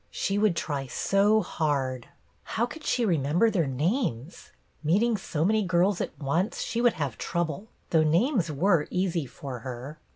She 0.09 0.39
would 0.39 0.55
try 0.55 0.87
so 0.87 1.43
hard. 1.43 2.07
How 2.41 2.65
could 2.65 2.83
she 2.83 3.05
remember 3.05 3.51
their 3.51 3.67
names.'* 3.67 4.51
Meeting 4.83 5.15
so 5.15 5.45
many 5.45 5.61
girls 5.61 6.01
at 6.01 6.17
once 6.19 6.61
she 6.61 6.81
would 6.81 6.93
have 6.93 7.19
trouble, 7.19 7.67
though 7.91 8.01
names 8.01 8.51
were 8.51 8.87
easy 8.89 9.27
for 9.27 9.59
her. 9.59 9.99